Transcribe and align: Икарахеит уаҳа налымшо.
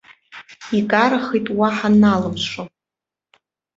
Икарахеит 0.77 1.47
уаҳа 1.59 1.89
налымшо. 2.01 2.63